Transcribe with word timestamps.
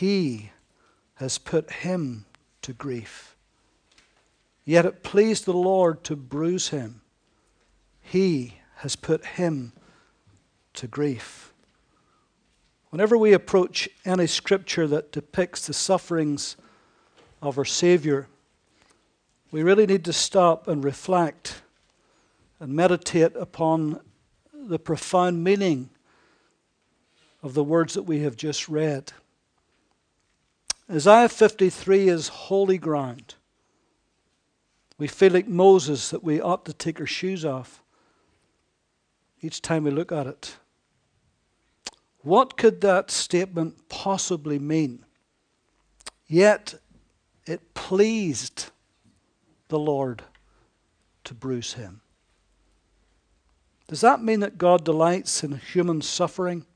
he 0.00 0.50
has 1.16 1.36
put 1.36 1.70
him 1.70 2.24
to 2.62 2.72
grief. 2.72 3.36
Yet 4.64 4.86
it 4.86 5.02
pleased 5.02 5.44
the 5.44 5.52
Lord 5.52 6.02
to 6.04 6.16
bruise 6.16 6.68
him. 6.68 7.02
He 8.00 8.54
has 8.76 8.96
put 8.96 9.26
him 9.26 9.74
to 10.72 10.86
grief. 10.86 11.52
Whenever 12.88 13.18
we 13.18 13.34
approach 13.34 13.90
any 14.06 14.26
scripture 14.26 14.86
that 14.86 15.12
depicts 15.12 15.66
the 15.66 15.74
sufferings 15.74 16.56
of 17.42 17.58
our 17.58 17.66
Savior, 17.66 18.26
we 19.52 19.62
really 19.62 19.84
need 19.84 20.06
to 20.06 20.14
stop 20.14 20.66
and 20.66 20.82
reflect 20.82 21.60
and 22.58 22.72
meditate 22.72 23.36
upon 23.36 24.00
the 24.54 24.78
profound 24.78 25.44
meaning 25.44 25.90
of 27.42 27.52
the 27.52 27.64
words 27.64 27.92
that 27.92 28.04
we 28.04 28.20
have 28.20 28.34
just 28.34 28.66
read. 28.66 29.12
Isaiah 30.90 31.28
53 31.28 32.08
is 32.08 32.28
holy 32.28 32.76
ground. 32.76 33.34
We 34.98 35.06
feel 35.06 35.32
like 35.32 35.46
Moses 35.46 36.10
that 36.10 36.24
we 36.24 36.40
ought 36.40 36.64
to 36.64 36.72
take 36.72 36.98
our 36.98 37.06
shoes 37.06 37.44
off 37.44 37.82
each 39.40 39.62
time 39.62 39.84
we 39.84 39.92
look 39.92 40.10
at 40.10 40.26
it. 40.26 40.56
What 42.22 42.56
could 42.56 42.80
that 42.80 43.10
statement 43.10 43.88
possibly 43.88 44.58
mean? 44.58 45.04
Yet 46.26 46.74
it 47.46 47.72
pleased 47.72 48.70
the 49.68 49.78
Lord 49.78 50.24
to 51.24 51.34
bruise 51.34 51.74
him. 51.74 52.00
Does 53.86 54.00
that 54.00 54.22
mean 54.22 54.40
that 54.40 54.58
God 54.58 54.84
delights 54.84 55.42
in 55.42 55.58
human 55.58 56.02
suffering? 56.02 56.66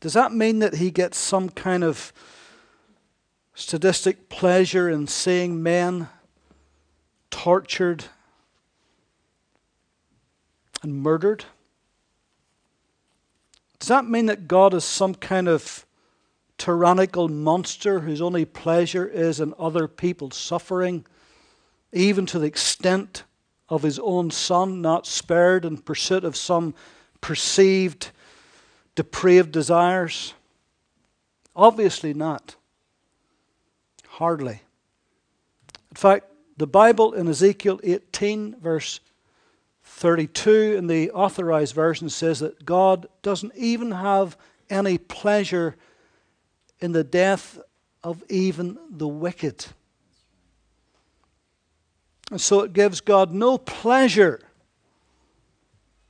Does 0.00 0.12
that 0.12 0.32
mean 0.32 0.58
that 0.58 0.74
he 0.74 0.90
gets 0.90 1.16
some 1.16 1.48
kind 1.48 1.82
of 1.82 2.12
sadistic 3.54 4.28
pleasure 4.28 4.90
in 4.90 5.06
seeing 5.06 5.62
men 5.62 6.08
tortured 7.30 8.04
and 10.82 11.02
murdered? 11.02 11.44
Does 13.78 13.88
that 13.88 14.08
mean 14.08 14.26
that 14.26 14.48
God 14.48 14.74
is 14.74 14.84
some 14.84 15.14
kind 15.14 15.48
of 15.48 15.86
tyrannical 16.58 17.28
monster 17.28 18.00
whose 18.00 18.22
only 18.22 18.44
pleasure 18.44 19.06
is 19.06 19.40
in 19.40 19.54
other 19.58 19.86
people's 19.86 20.36
suffering, 20.36 21.04
even 21.92 22.26
to 22.26 22.38
the 22.38 22.46
extent 22.46 23.24
of 23.68 23.82
his 23.82 23.98
own 23.98 24.30
son 24.30 24.80
not 24.80 25.06
spared 25.06 25.64
in 25.64 25.78
pursuit 25.78 26.24
of 26.24 26.36
some 26.36 26.74
perceived 27.20 28.10
depraved 28.94 29.52
desires? 29.52 30.34
Obviously 31.54 32.14
not. 32.14 32.56
Hardly. 34.18 34.62
In 35.90 35.96
fact, 35.96 36.26
the 36.56 36.68
Bible 36.68 37.14
in 37.14 37.26
Ezekiel 37.26 37.80
18, 37.82 38.60
verse 38.60 39.00
32, 39.82 40.76
in 40.78 40.86
the 40.86 41.10
authorized 41.10 41.74
version, 41.74 42.08
says 42.08 42.38
that 42.38 42.64
God 42.64 43.08
doesn't 43.22 43.52
even 43.56 43.90
have 43.90 44.36
any 44.70 44.98
pleasure 44.98 45.74
in 46.78 46.92
the 46.92 47.02
death 47.02 47.58
of 48.04 48.22
even 48.28 48.78
the 48.88 49.08
wicked. 49.08 49.66
And 52.30 52.40
so 52.40 52.60
it 52.60 52.72
gives 52.72 53.00
God 53.00 53.32
no 53.32 53.58
pleasure 53.58 54.40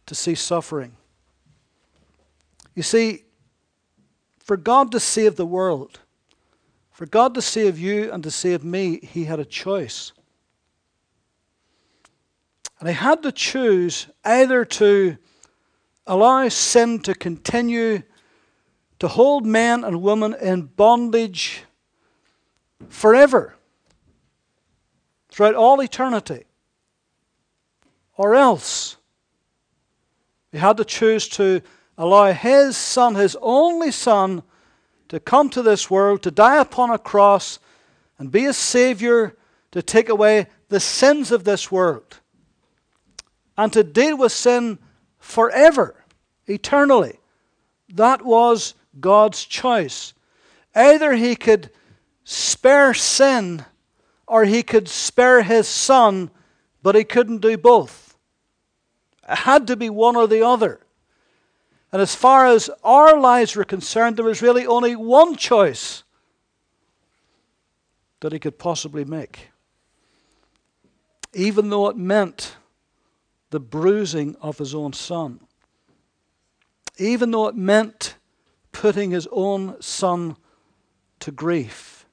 to 0.04 0.14
see 0.14 0.34
suffering. 0.34 0.94
You 2.74 2.82
see, 2.82 3.24
for 4.40 4.58
God 4.58 4.92
to 4.92 5.00
save 5.00 5.36
the 5.36 5.46
world, 5.46 6.00
for 6.94 7.06
God 7.06 7.34
to 7.34 7.42
save 7.42 7.76
you 7.76 8.12
and 8.12 8.22
to 8.22 8.30
save 8.30 8.62
me, 8.62 9.00
He 9.02 9.24
had 9.24 9.40
a 9.40 9.44
choice. 9.44 10.12
And 12.78 12.88
He 12.88 12.94
had 12.94 13.24
to 13.24 13.32
choose 13.32 14.06
either 14.24 14.64
to 14.64 15.18
allow 16.06 16.48
sin 16.48 17.00
to 17.00 17.14
continue 17.14 18.02
to 19.00 19.08
hold 19.08 19.44
men 19.44 19.82
and 19.82 20.02
women 20.02 20.34
in 20.40 20.62
bondage 20.62 21.64
forever, 22.88 23.56
throughout 25.28 25.56
all 25.56 25.80
eternity, 25.80 26.44
or 28.16 28.36
else 28.36 28.98
He 30.52 30.58
had 30.58 30.76
to 30.76 30.84
choose 30.84 31.26
to 31.30 31.60
allow 31.98 32.32
his 32.32 32.76
son, 32.76 33.16
his 33.16 33.36
only 33.40 33.90
son, 33.90 34.44
to 35.14 35.20
come 35.20 35.48
to 35.48 35.62
this 35.62 35.88
world, 35.88 36.24
to 36.24 36.30
die 36.32 36.60
upon 36.60 36.90
a 36.90 36.98
cross, 36.98 37.60
and 38.18 38.32
be 38.32 38.46
a 38.46 38.52
savior 38.52 39.36
to 39.70 39.80
take 39.80 40.08
away 40.08 40.48
the 40.70 40.80
sins 40.80 41.30
of 41.30 41.44
this 41.44 41.70
world, 41.70 42.18
and 43.56 43.72
to 43.72 43.84
deal 43.84 44.16
with 44.16 44.32
sin 44.32 44.76
forever, 45.20 46.04
eternally. 46.48 47.20
That 47.90 48.24
was 48.24 48.74
God's 48.98 49.44
choice. 49.44 50.14
Either 50.74 51.12
he 51.12 51.36
could 51.36 51.70
spare 52.24 52.92
sin 52.92 53.64
or 54.26 54.44
he 54.44 54.64
could 54.64 54.88
spare 54.88 55.42
his 55.42 55.68
son, 55.68 56.28
but 56.82 56.96
he 56.96 57.04
couldn't 57.04 57.38
do 57.38 57.56
both. 57.56 58.18
It 59.28 59.36
had 59.36 59.68
to 59.68 59.76
be 59.76 59.90
one 59.90 60.16
or 60.16 60.26
the 60.26 60.44
other. 60.44 60.80
And 61.94 62.02
as 62.02 62.12
far 62.12 62.48
as 62.48 62.68
our 62.82 63.16
lives 63.16 63.54
were 63.54 63.62
concerned, 63.62 64.16
there 64.16 64.24
was 64.24 64.42
really 64.42 64.66
only 64.66 64.96
one 64.96 65.36
choice 65.36 66.02
that 68.18 68.32
he 68.32 68.40
could 68.40 68.58
possibly 68.58 69.04
make. 69.04 69.50
Even 71.34 71.70
though 71.70 71.88
it 71.88 71.96
meant 71.96 72.56
the 73.50 73.60
bruising 73.60 74.34
of 74.40 74.58
his 74.58 74.74
own 74.74 74.92
son. 74.92 75.38
Even 76.98 77.30
though 77.30 77.46
it 77.46 77.54
meant 77.54 78.16
putting 78.72 79.12
his 79.12 79.28
own 79.30 79.80
son 79.80 80.36
to 81.20 81.30
grief. 81.30 82.06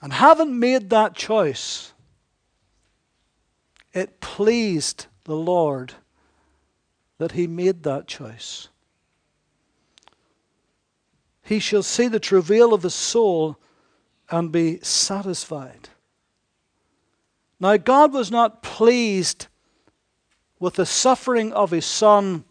And 0.00 0.14
having 0.14 0.58
made 0.58 0.88
that 0.88 1.14
choice, 1.14 1.92
it 3.92 4.22
pleased 4.22 5.08
the 5.24 5.36
Lord 5.36 5.92
that 7.22 7.32
he 7.32 7.46
made 7.46 7.84
that 7.84 8.08
choice. 8.08 8.66
He 11.44 11.60
shall 11.60 11.84
see 11.84 12.08
the 12.08 12.18
travail 12.18 12.74
of 12.74 12.82
his 12.82 12.94
soul 12.94 13.58
and 14.28 14.50
be 14.50 14.80
satisfied. 14.80 15.88
Now, 17.60 17.76
God 17.76 18.12
was 18.12 18.32
not 18.32 18.64
pleased 18.64 19.46
with 20.58 20.74
the 20.74 20.84
suffering 20.84 21.52
of 21.52 21.70
his 21.70 21.86
son 21.86 22.42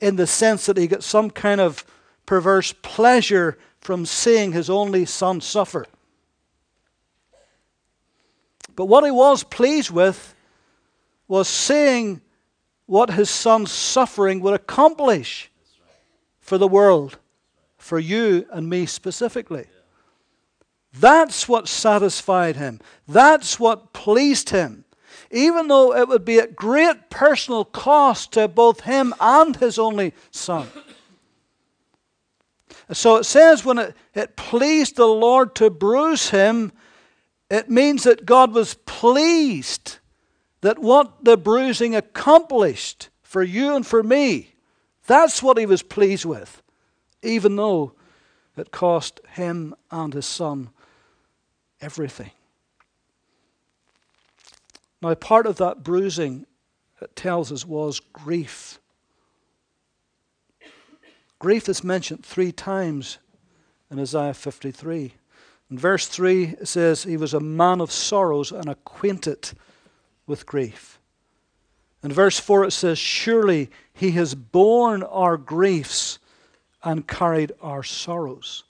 in 0.00 0.16
the 0.16 0.26
sense 0.26 0.66
that 0.66 0.76
he 0.76 0.86
got 0.86 1.02
some 1.02 1.30
kind 1.30 1.58
of 1.58 1.82
perverse 2.26 2.74
pleasure 2.82 3.56
from 3.80 4.04
seeing 4.04 4.52
his 4.52 4.68
only 4.68 5.06
son 5.06 5.40
suffer. 5.40 5.86
But 8.76 8.84
what 8.84 9.02
he 9.02 9.10
was 9.10 9.44
pleased 9.44 9.90
with 9.90 10.34
was 11.26 11.48
seeing 11.48 12.20
what 12.90 13.10
his 13.10 13.30
son's 13.30 13.70
suffering 13.70 14.40
would 14.40 14.52
accomplish 14.52 15.48
for 16.40 16.58
the 16.58 16.66
world, 16.66 17.18
for 17.78 18.00
you 18.00 18.44
and 18.50 18.68
me 18.68 18.84
specifically. 18.84 19.64
That's 20.92 21.48
what 21.48 21.68
satisfied 21.68 22.56
him. 22.56 22.80
That's 23.06 23.60
what 23.60 23.92
pleased 23.92 24.50
him. 24.50 24.84
Even 25.30 25.68
though 25.68 25.94
it 25.94 26.08
would 26.08 26.24
be 26.24 26.40
at 26.40 26.56
great 26.56 27.10
personal 27.10 27.64
cost 27.64 28.32
to 28.32 28.48
both 28.48 28.80
him 28.80 29.14
and 29.20 29.54
his 29.54 29.78
only 29.78 30.12
son. 30.32 30.66
So 32.90 33.18
it 33.18 33.24
says 33.24 33.64
when 33.64 33.78
it, 33.78 33.94
it 34.14 34.34
pleased 34.34 34.96
the 34.96 35.06
Lord 35.06 35.54
to 35.54 35.70
bruise 35.70 36.30
him, 36.30 36.72
it 37.48 37.70
means 37.70 38.02
that 38.02 38.26
God 38.26 38.52
was 38.52 38.74
pleased 38.74 39.98
that 40.60 40.78
what 40.78 41.24
the 41.24 41.36
bruising 41.36 41.94
accomplished 41.94 43.08
for 43.22 43.42
you 43.42 43.74
and 43.74 43.86
for 43.86 44.02
me, 44.02 44.54
that's 45.06 45.42
what 45.42 45.58
he 45.58 45.66
was 45.66 45.82
pleased 45.82 46.24
with, 46.24 46.62
even 47.22 47.56
though 47.56 47.92
it 48.56 48.70
cost 48.70 49.20
him 49.30 49.74
and 49.90 50.12
his 50.14 50.26
son 50.26 50.70
everything. 51.80 52.30
Now, 55.02 55.14
part 55.14 55.46
of 55.46 55.56
that 55.56 55.82
bruising, 55.82 56.46
it 57.00 57.16
tells 57.16 57.50
us, 57.50 57.64
was 57.64 58.00
grief. 58.00 58.78
Grief 61.38 61.70
is 61.70 61.82
mentioned 61.82 62.24
three 62.24 62.52
times 62.52 63.16
in 63.90 63.98
Isaiah 63.98 64.34
53. 64.34 65.14
In 65.70 65.78
verse 65.78 66.06
3, 66.06 66.56
it 66.60 66.68
says, 66.68 67.04
He 67.04 67.16
was 67.16 67.32
a 67.32 67.40
man 67.40 67.80
of 67.80 67.90
sorrows 67.90 68.52
and 68.52 68.68
acquainted 68.68 69.52
with 70.30 70.46
grief. 70.46 71.00
In 72.04 72.12
verse 72.12 72.38
4, 72.38 72.66
it 72.66 72.70
says, 72.70 72.98
Surely 72.98 73.68
he 73.92 74.12
has 74.12 74.34
borne 74.34 75.02
our 75.02 75.36
griefs 75.36 76.20
and 76.84 77.06
carried 77.06 77.52
our 77.60 77.82
sorrows. 77.82 78.62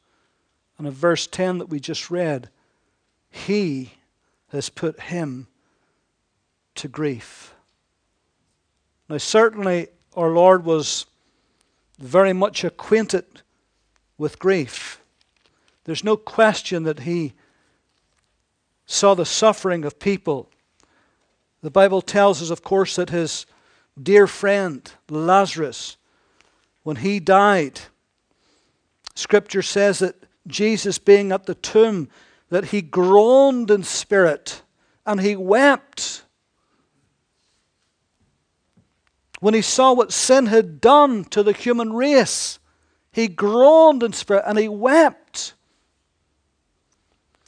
And 0.78 0.86
in 0.86 0.92
verse 0.94 1.26
10 1.26 1.58
that 1.58 1.68
we 1.68 1.78
just 1.78 2.10
read, 2.10 2.48
He 3.30 3.92
has 4.48 4.70
put 4.70 4.98
him 4.98 5.46
to 6.76 6.88
grief. 6.88 7.54
Now, 9.08 9.18
certainly, 9.18 9.88
our 10.16 10.30
Lord 10.30 10.64
was 10.64 11.04
very 11.98 12.32
much 12.32 12.64
acquainted 12.64 13.42
with 14.16 14.38
grief. 14.38 15.00
There's 15.84 16.04
no 16.04 16.16
question 16.16 16.84
that 16.84 17.00
he 17.00 17.34
saw 18.86 19.14
the 19.14 19.26
suffering 19.26 19.84
of 19.84 19.98
people. 19.98 20.48
The 21.62 21.70
Bible 21.70 22.00
tells 22.00 22.40
us, 22.40 22.50
of 22.50 22.62
course, 22.62 22.96
that 22.96 23.10
his 23.10 23.46
dear 24.00 24.26
friend, 24.26 24.90
Lazarus, 25.08 25.96
when 26.82 26.96
he 26.96 27.20
died, 27.20 27.80
Scripture 29.14 29.62
says 29.62 29.98
that 29.98 30.16
Jesus, 30.46 30.98
being 30.98 31.32
at 31.32 31.44
the 31.44 31.54
tomb, 31.54 32.08
that 32.48 32.66
he 32.66 32.80
groaned 32.80 33.70
in 33.70 33.82
spirit 33.82 34.62
and 35.04 35.20
he 35.20 35.36
wept. 35.36 36.24
When 39.40 39.54
he 39.54 39.62
saw 39.62 39.92
what 39.92 40.12
sin 40.12 40.46
had 40.46 40.80
done 40.80 41.24
to 41.26 41.42
the 41.42 41.52
human 41.52 41.92
race, 41.92 42.58
he 43.12 43.28
groaned 43.28 44.02
in 44.02 44.12
spirit 44.12 44.44
and 44.46 44.58
he 44.58 44.68
wept. 44.68 45.54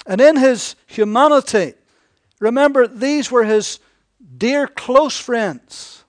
And 0.07 0.21
in 0.21 0.37
his 0.37 0.75
humanity, 0.87 1.75
remember, 2.41 2.87
these 2.87 3.31
were 3.31 3.45
his 3.45 3.79
dear 4.37 4.67
close 4.67 5.19
friends. 5.19 6.05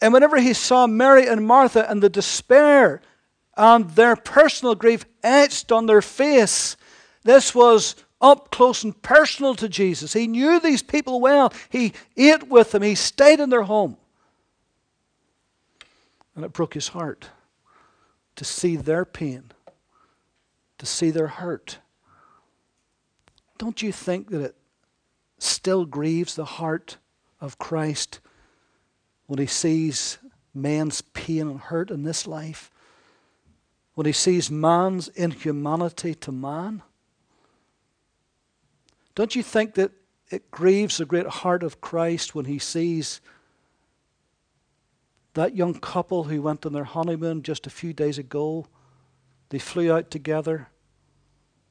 And 0.00 0.12
whenever 0.12 0.38
he 0.40 0.52
saw 0.52 0.86
Mary 0.86 1.26
and 1.26 1.46
Martha 1.46 1.88
and 1.90 2.02
the 2.02 2.08
despair 2.08 3.00
and 3.56 3.90
their 3.90 4.14
personal 4.14 4.74
grief 4.74 5.04
etched 5.22 5.72
on 5.72 5.86
their 5.86 6.02
face, 6.02 6.76
this 7.24 7.54
was 7.54 7.96
up 8.20 8.50
close 8.50 8.84
and 8.84 9.00
personal 9.02 9.54
to 9.56 9.68
Jesus. 9.68 10.12
He 10.12 10.26
knew 10.26 10.60
these 10.60 10.82
people 10.82 11.20
well. 11.20 11.52
He 11.68 11.92
ate 12.16 12.48
with 12.48 12.72
them, 12.72 12.82
he 12.82 12.94
stayed 12.94 13.40
in 13.40 13.50
their 13.50 13.62
home. 13.62 13.96
And 16.34 16.44
it 16.44 16.52
broke 16.52 16.74
his 16.74 16.88
heart 16.88 17.30
to 18.36 18.44
see 18.44 18.76
their 18.76 19.04
pain, 19.04 19.50
to 20.78 20.86
see 20.86 21.10
their 21.10 21.26
hurt. 21.26 21.78
Don't 23.58 23.82
you 23.82 23.90
think 23.90 24.30
that 24.30 24.40
it 24.40 24.56
still 25.38 25.84
grieves 25.84 26.34
the 26.34 26.44
heart 26.44 26.98
of 27.40 27.58
Christ 27.58 28.20
when 29.26 29.38
he 29.38 29.46
sees 29.46 30.18
man's 30.54 31.00
pain 31.00 31.48
and 31.48 31.60
hurt 31.60 31.90
in 31.90 32.02
this 32.02 32.26
life? 32.26 32.70
When 33.94 34.06
he 34.06 34.12
sees 34.12 34.50
man's 34.50 35.08
inhumanity 35.08 36.14
to 36.14 36.32
man? 36.32 36.82
Don't 39.14 39.34
you 39.34 39.42
think 39.42 39.74
that 39.74 39.90
it 40.30 40.50
grieves 40.50 40.98
the 40.98 41.04
great 41.04 41.26
heart 41.26 41.62
of 41.62 41.80
Christ 41.80 42.34
when 42.34 42.44
he 42.44 42.58
sees 42.58 43.20
that 45.34 45.56
young 45.56 45.74
couple 45.74 46.24
who 46.24 46.42
went 46.42 46.64
on 46.66 46.72
their 46.72 46.84
honeymoon 46.84 47.42
just 47.42 47.66
a 47.66 47.70
few 47.70 47.92
days 47.92 48.18
ago? 48.18 48.66
They 49.48 49.58
flew 49.58 49.92
out 49.92 50.10
together 50.10 50.68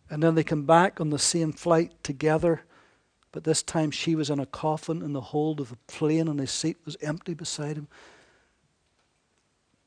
and 0.10 0.24
then 0.24 0.36
they 0.36 0.44
come 0.44 0.64
back 0.64 1.02
on 1.02 1.10
the 1.10 1.20
same 1.20 1.52
flight 1.52 1.92
together, 2.04 2.62
but 3.38 3.44
this 3.44 3.62
time 3.62 3.92
she 3.92 4.16
was 4.16 4.32
in 4.32 4.40
a 4.40 4.48
coffin 4.48 5.04
in 5.04 5.14
the 5.14 5.22
hold 5.22 5.62
of 5.62 5.72
a 5.72 5.76
plane 5.86 6.28
and 6.28 6.40
his 6.40 6.50
seat 6.50 6.76
was 6.86 6.98
empty 7.02 7.36
beside 7.36 7.78
him. 7.78 7.88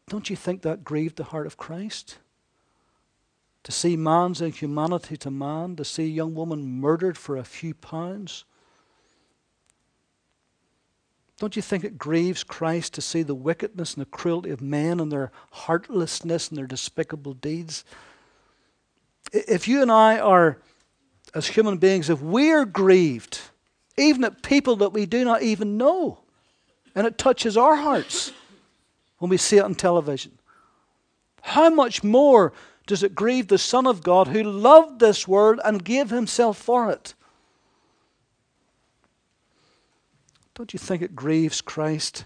Don't 0.08 0.30
you 0.30 0.36
think 0.36 0.62
that 0.62 0.84
grieved 0.84 1.16
the 1.16 1.24
heart 1.24 1.48
of 1.48 1.56
Christ? 1.56 2.18
to 3.64 3.72
see 3.72 3.96
man's 3.96 4.40
inhumanity 4.40 5.16
to 5.16 5.32
man, 5.32 5.74
to 5.74 5.84
see 5.84 6.04
a 6.04 6.06
young 6.06 6.32
woman 6.32 6.80
murdered 6.80 7.18
for 7.18 7.36
a 7.36 7.42
few 7.42 7.74
pounds? 7.74 8.44
Don't 11.38 11.56
you 11.56 11.62
think 11.62 11.82
it 11.82 11.98
grieves 11.98 12.44
Christ 12.44 12.94
to 12.94 13.00
see 13.00 13.24
the 13.24 13.34
wickedness 13.34 13.94
and 13.94 14.02
the 14.02 14.10
cruelty 14.10 14.50
of 14.50 14.62
men 14.62 15.00
and 15.00 15.10
their 15.10 15.32
heartlessness 15.50 16.50
and 16.50 16.56
their 16.56 16.68
despicable 16.68 17.34
deeds? 17.34 17.84
If 19.32 19.66
you 19.66 19.82
and 19.82 19.90
I 19.90 20.20
are, 20.20 20.58
as 21.34 21.46
human 21.46 21.78
beings, 21.78 22.10
if 22.10 22.20
we 22.20 22.50
are 22.50 22.64
grieved, 22.64 23.40
even 23.96 24.24
at 24.24 24.42
people 24.42 24.76
that 24.76 24.92
we 24.92 25.06
do 25.06 25.24
not 25.24 25.42
even 25.42 25.76
know, 25.76 26.20
and 26.94 27.06
it 27.06 27.18
touches 27.18 27.56
our 27.56 27.76
hearts 27.76 28.32
when 29.18 29.30
we 29.30 29.36
see 29.36 29.58
it 29.58 29.64
on 29.64 29.74
television, 29.74 30.32
how 31.42 31.70
much 31.70 32.02
more 32.02 32.52
does 32.86 33.02
it 33.02 33.14
grieve 33.14 33.48
the 33.48 33.58
Son 33.58 33.86
of 33.86 34.02
God 34.02 34.28
who 34.28 34.42
loved 34.42 34.98
this 35.00 35.28
world 35.28 35.60
and 35.64 35.84
gave 35.84 36.10
himself 36.10 36.58
for 36.58 36.90
it? 36.90 37.14
Don't 40.54 40.72
you 40.72 40.78
think 40.78 41.00
it 41.00 41.14
grieves 41.14 41.60
Christ? 41.60 42.24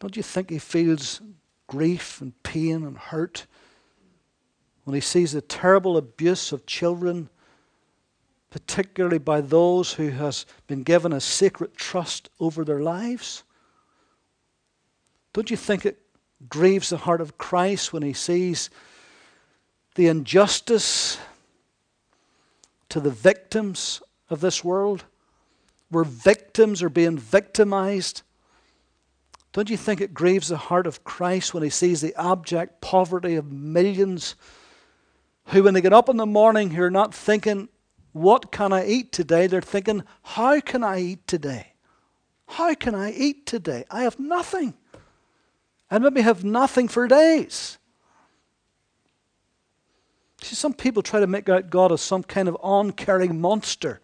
Don't 0.00 0.16
you 0.16 0.22
think 0.22 0.50
he 0.50 0.58
feels 0.58 1.20
grief 1.66 2.20
and 2.20 2.40
pain 2.42 2.84
and 2.84 2.96
hurt 2.96 3.46
when 4.84 4.94
he 4.94 5.00
sees 5.00 5.32
the 5.32 5.42
terrible 5.42 5.96
abuse 5.96 6.50
of 6.50 6.64
children, 6.64 7.28
particularly 8.50 9.18
by 9.18 9.40
those 9.40 9.92
who 9.94 10.08
has 10.10 10.46
been 10.66 10.82
given 10.82 11.12
a 11.12 11.20
sacred 11.20 11.76
trust 11.76 12.30
over 12.40 12.64
their 12.64 12.80
lives? 12.80 13.44
Don't 15.32 15.50
you 15.50 15.56
think 15.56 15.84
it 15.84 16.00
grieves 16.48 16.90
the 16.90 16.96
heart 16.98 17.20
of 17.20 17.38
Christ 17.38 17.92
when 17.92 18.02
he 18.02 18.12
sees 18.12 18.70
the 19.94 20.06
injustice 20.06 21.18
to 22.88 23.00
the 23.00 23.10
victims 23.10 24.00
of 24.30 24.40
this 24.40 24.62
world, 24.62 25.04
where 25.90 26.04
victims 26.04 26.82
are 26.82 26.88
being 26.88 27.18
victimized. 27.18 28.22
Don't 29.52 29.70
you 29.70 29.76
think 29.76 30.00
it 30.00 30.14
grieves 30.14 30.48
the 30.48 30.56
heart 30.56 30.86
of 30.86 31.04
Christ 31.04 31.54
when 31.54 31.62
he 31.62 31.70
sees 31.70 32.00
the 32.00 32.14
abject 32.20 32.80
poverty 32.80 33.34
of 33.34 33.50
millions 33.50 34.36
who, 35.46 35.62
when 35.62 35.74
they 35.74 35.80
get 35.80 35.92
up 35.92 36.08
in 36.08 36.16
the 36.16 36.26
morning, 36.26 36.70
who 36.70 36.82
are 36.82 36.90
not 36.90 37.14
thinking, 37.14 37.68
What 38.12 38.50
can 38.50 38.72
I 38.72 38.86
eat 38.86 39.12
today? 39.12 39.46
They're 39.46 39.60
thinking, 39.60 40.02
How 40.22 40.60
can 40.60 40.82
I 40.82 41.00
eat 41.00 41.26
today? 41.26 41.72
How 42.46 42.74
can 42.74 42.94
I 42.94 43.12
eat 43.12 43.46
today? 43.46 43.84
I 43.90 44.02
have 44.02 44.18
nothing. 44.18 44.74
I 45.90 45.98
maybe 45.98 46.22
have 46.22 46.44
nothing 46.44 46.88
for 46.88 47.06
days. 47.06 47.78
See, 50.40 50.54
some 50.54 50.72
people 50.72 51.02
try 51.02 51.20
to 51.20 51.26
make 51.26 51.48
out 51.48 51.70
God 51.70 51.92
as 51.92 52.00
some 52.00 52.22
kind 52.22 52.48
of 52.48 52.56
on 52.62 52.92
caring 52.92 53.40
monster. 53.40 54.00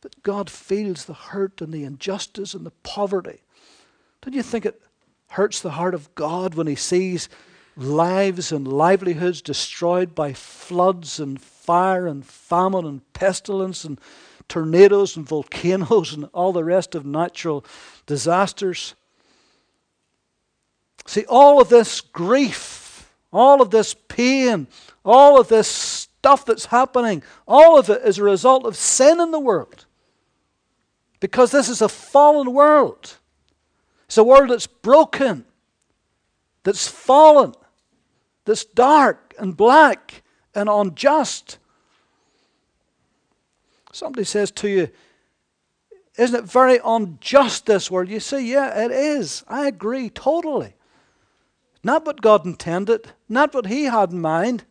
But 0.00 0.22
God 0.22 0.50
feels 0.50 1.04
the 1.04 1.14
hurt 1.14 1.60
and 1.60 1.72
the 1.72 1.84
injustice 1.84 2.54
and 2.54 2.66
the 2.66 2.72
poverty. 2.82 3.42
Don't 4.20 4.34
you 4.34 4.42
think 4.42 4.66
it 4.66 4.82
hurts 5.30 5.60
the 5.60 5.70
heart 5.72 5.94
of 5.94 6.14
God 6.14 6.54
when 6.54 6.66
He 6.66 6.74
sees 6.74 7.28
lives 7.76 8.52
and 8.52 8.66
livelihoods 8.66 9.40
destroyed 9.40 10.14
by 10.14 10.32
floods 10.32 11.20
and 11.20 11.40
fire 11.62 12.06
and 12.06 12.24
famine 12.24 12.86
and 12.86 13.12
pestilence 13.12 13.84
and 13.84 14.00
tornadoes 14.48 15.16
and 15.16 15.26
volcanoes 15.26 16.12
and 16.12 16.28
all 16.32 16.52
the 16.52 16.64
rest 16.64 16.94
of 16.94 17.06
natural 17.06 17.64
disasters? 18.06 18.94
See, 21.06 21.24
all 21.28 21.60
of 21.60 21.68
this 21.68 22.00
grief 22.00 22.82
all 23.32 23.62
of 23.62 23.70
this 23.70 23.94
pain, 23.94 24.66
all 25.04 25.40
of 25.40 25.48
this 25.48 25.68
stuff 25.68 26.44
that's 26.44 26.66
happening, 26.66 27.22
all 27.48 27.78
of 27.78 27.88
it 27.88 28.02
is 28.04 28.18
a 28.18 28.22
result 28.22 28.66
of 28.66 28.76
sin 28.76 29.20
in 29.20 29.30
the 29.30 29.40
world. 29.40 29.86
Because 31.18 31.50
this 31.50 31.68
is 31.68 31.80
a 31.80 31.88
fallen 31.88 32.52
world. 32.52 33.16
It's 34.04 34.18
a 34.18 34.24
world 34.24 34.50
that's 34.50 34.66
broken, 34.66 35.46
that's 36.64 36.86
fallen, 36.86 37.54
that's 38.44 38.64
dark 38.64 39.34
and 39.38 39.56
black 39.56 40.21
and 40.54 40.68
unjust. 40.68 41.58
Somebody 43.92 44.24
says 44.24 44.50
to 44.52 44.68
you, 44.68 44.88
Isn't 46.16 46.44
it 46.44 46.50
very 46.50 46.80
unjust, 46.84 47.66
this 47.66 47.90
world? 47.90 48.08
You 48.08 48.20
say, 48.20 48.42
Yeah, 48.42 48.84
it 48.84 48.90
is. 48.90 49.44
I 49.48 49.66
agree 49.66 50.10
totally. 50.10 50.74
Not 51.84 52.06
what 52.06 52.20
God 52.20 52.46
intended, 52.46 53.10
not 53.28 53.54
what 53.54 53.66
He 53.66 53.84
had 53.84 54.10
in 54.10 54.20
mind. 54.20 54.64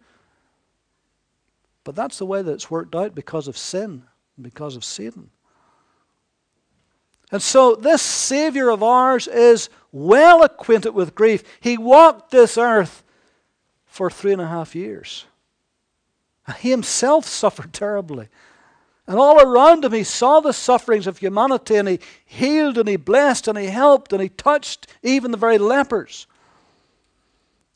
But 1.83 1.95
that's 1.95 2.19
the 2.19 2.25
way 2.25 2.41
that 2.41 2.51
it's 2.51 2.71
worked 2.71 2.95
out 2.95 3.15
because 3.15 3.47
of 3.47 3.57
sin, 3.57 4.03
because 4.39 4.75
of 4.75 4.85
Satan. 4.85 5.31
And 7.31 7.41
so 7.41 7.75
this 7.75 8.01
Savior 8.01 8.69
of 8.69 8.83
ours 8.83 9.27
is 9.27 9.69
well 9.91 10.43
acquainted 10.43 10.91
with 10.91 11.15
grief. 11.15 11.43
He 11.59 11.77
walked 11.77 12.31
this 12.31 12.57
earth 12.57 13.03
for 13.85 14.09
three 14.09 14.33
and 14.33 14.41
a 14.41 14.47
half 14.47 14.75
years. 14.75 15.25
He 16.51 16.69
himself 16.69 17.25
suffered 17.27 17.73
terribly. 17.73 18.27
And 19.07 19.19
all 19.19 19.41
around 19.41 19.83
him, 19.83 19.91
he 19.91 20.03
saw 20.03 20.39
the 20.39 20.53
sufferings 20.53 21.07
of 21.07 21.17
humanity 21.17 21.75
and 21.75 21.87
he 21.87 21.99
healed 22.25 22.77
and 22.77 22.87
he 22.87 22.95
blessed 22.95 23.47
and 23.47 23.57
he 23.57 23.65
helped 23.65 24.13
and 24.13 24.21
he 24.21 24.29
touched 24.29 24.87
even 25.03 25.31
the 25.31 25.37
very 25.37 25.57
lepers. 25.57 26.27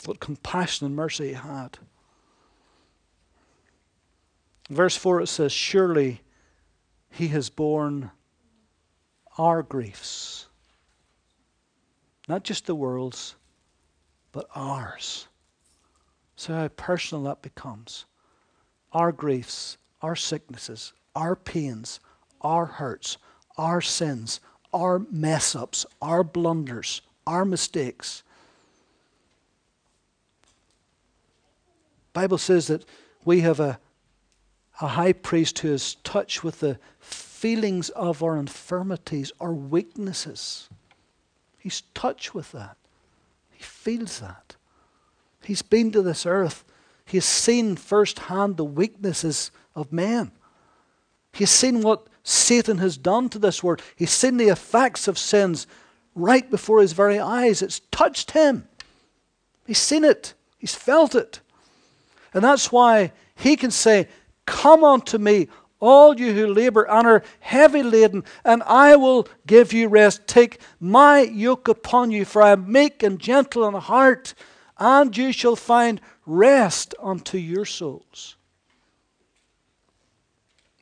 What 0.05 0.19
compassion 0.19 0.85
and 0.85 0.95
mercy 0.95 1.29
he 1.29 1.33
had. 1.33 1.77
verse 4.69 4.95
4 4.95 5.21
it 5.21 5.27
says, 5.27 5.51
Surely 5.51 6.21
he 7.09 7.29
has 7.29 7.49
borne 7.49 8.11
our 9.37 9.63
griefs. 9.63 10.47
Not 12.27 12.43
just 12.43 12.65
the 12.65 12.75
world's, 12.75 13.35
but 14.31 14.47
ours. 14.55 15.27
So 16.35 16.53
how 16.53 16.67
personal 16.67 17.23
that 17.25 17.41
becomes. 17.41 18.05
Our 18.95 19.11
griefs, 19.11 19.77
our 20.01 20.15
sicknesses, 20.15 20.93
our 21.17 21.35
pains, 21.35 21.99
our 22.39 22.65
hurts, 22.65 23.17
our 23.57 23.81
sins, 23.81 24.39
our 24.73 24.99
mess 25.11 25.53
ups, 25.53 25.85
our 26.01 26.23
blunders, 26.23 27.01
our 27.27 27.43
mistakes. 27.43 28.23
Bible 32.13 32.37
says 32.37 32.67
that 32.67 32.85
we 33.25 33.41
have 33.41 33.59
a, 33.59 33.79
a 34.79 34.87
high 34.87 35.11
priest 35.11 35.59
who 35.59 35.73
is 35.73 35.95
touched 35.95 36.45
with 36.45 36.61
the 36.61 36.79
feelings 37.01 37.89
of 37.89 38.23
our 38.23 38.37
infirmities, 38.37 39.33
our 39.41 39.53
weaknesses. 39.53 40.69
He's 41.59 41.81
touched 41.93 42.33
with 42.33 42.53
that. 42.53 42.77
He 43.51 43.61
feels 43.61 44.21
that. 44.21 44.55
He's 45.43 45.61
been 45.61 45.91
to 45.91 46.01
this 46.01 46.25
earth. 46.25 46.63
He's 47.05 47.25
seen 47.25 47.75
firsthand 47.75 48.57
the 48.57 48.65
weaknesses 48.65 49.51
of 49.75 49.91
man. 49.91 50.31
He's 51.33 51.51
seen 51.51 51.81
what 51.81 52.07
Satan 52.23 52.79
has 52.79 52.97
done 52.97 53.29
to 53.29 53.39
this 53.39 53.61
world. 53.61 53.81
He's 53.95 54.11
seen 54.11 54.37
the 54.37 54.49
effects 54.49 55.07
of 55.07 55.17
sins 55.17 55.67
right 56.15 56.49
before 56.49 56.81
his 56.81 56.93
very 56.93 57.19
eyes. 57.19 57.61
It's 57.61 57.81
touched 57.91 58.31
him. 58.31 58.67
He's 59.67 59.77
seen 59.77 60.03
it. 60.03 60.33
He's 60.57 60.73
felt 60.73 61.13
it. 61.13 61.41
And 62.33 62.43
that's 62.43 62.71
why 62.71 63.11
he 63.35 63.55
can 63.55 63.71
say, 63.71 64.07
Come 64.45 64.83
unto 64.83 65.17
me, 65.17 65.47
all 65.79 66.19
you 66.19 66.33
who 66.33 66.47
labor 66.47 66.83
and 66.83 67.05
are 67.05 67.23
heavy 67.39 67.83
laden, 67.83 68.23
and 68.43 68.63
I 68.63 68.95
will 68.95 69.27
give 69.45 69.73
you 69.73 69.87
rest. 69.87 70.25
Take 70.27 70.59
my 70.79 71.21
yoke 71.21 71.67
upon 71.67 72.11
you, 72.11 72.25
for 72.25 72.41
I 72.41 72.51
am 72.51 72.71
meek 72.71 73.03
and 73.03 73.19
gentle 73.19 73.67
in 73.67 73.73
heart, 73.75 74.33
and 74.77 75.15
you 75.15 75.31
shall 75.31 75.55
find 75.55 76.01
rest 76.25 76.93
unto 77.01 77.37
your 77.37 77.65
souls. 77.65 78.35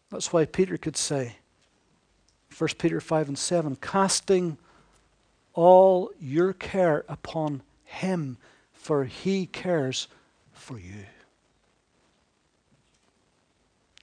That's 0.10 0.32
why 0.32 0.46
Peter 0.46 0.78
could 0.78 0.98
say, 0.98 1.38
1 2.58 2.70
Peter 2.78 3.02
5 3.02 3.30
and 3.30 3.38
7, 3.38 3.76
casting 3.78 4.58
all 5.54 6.12
your 6.20 6.54
care 6.54 7.04
upon 7.08 7.64
him, 7.84 8.38
for 8.74 9.06
he 9.06 9.46
cares 9.46 10.08
for 10.52 10.80
you. 10.80 11.06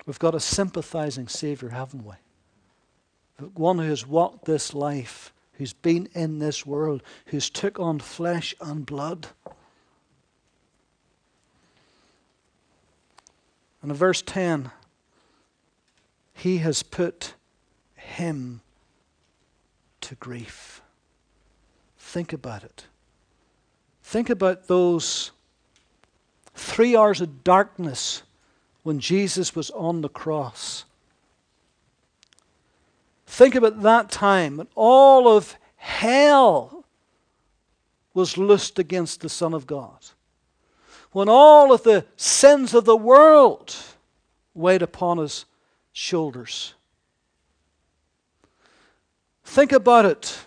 We've 0.06 0.18
got 0.18 0.35
a 0.35 0.40
sympathizing 0.40 1.28
Savior, 1.28 1.68
haven't 1.68 2.04
we? 2.04 2.14
One 3.54 3.78
who 3.78 3.88
has 3.88 4.06
walked 4.06 4.44
this 4.44 4.75
life, 4.75 5.32
who's 5.52 5.73
been 5.73 6.09
in 6.14 6.38
this 6.40 6.66
world, 6.66 7.02
who's 7.26 7.50
took 7.50 7.78
on 7.78 8.00
flesh 8.00 8.54
and 8.61 8.85
blood. 8.85 9.28
And 13.82 13.90
in 13.90 13.96
verse 13.96 14.22
10, 14.22 14.70
he 16.34 16.58
has 16.58 16.82
put 16.82 17.34
him 17.94 18.60
to 20.00 20.14
grief. 20.16 20.82
Think 21.99 22.32
about 22.32 22.64
it. 22.64 22.87
Think 24.02 24.30
about 24.30 24.66
those 24.66 25.30
three 26.54 26.96
hours 26.96 27.20
of 27.20 27.44
darkness 27.44 28.22
when 28.82 28.99
Jesus 28.99 29.54
was 29.54 29.70
on 29.70 30.00
the 30.00 30.08
cross. 30.08 30.84
Think 33.26 33.54
about 33.54 33.82
that 33.82 34.10
time 34.10 34.56
when 34.56 34.66
all 34.75 35.28
of 35.28 35.56
hell 35.76 36.84
was 38.12 38.37
loosed 38.37 38.78
against 38.78 39.20
the 39.20 39.28
Son 39.28 39.54
of 39.54 39.66
God. 39.66 39.99
When 41.12 41.29
all 41.29 41.73
of 41.73 41.83
the 41.83 42.07
sins 42.17 42.75
of 42.75 42.85
the 42.85 42.97
world 42.97 43.75
weighed 44.55 44.83
upon 44.83 45.19
his 45.19 45.45
shoulders. 45.93 46.75
Think 49.45 49.73
about 49.73 50.05
it. 50.05 50.38